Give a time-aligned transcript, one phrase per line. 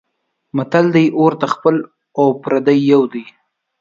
[0.55, 1.75] متل دی: اور ته خپل
[2.17, 3.23] او پردی یو دی.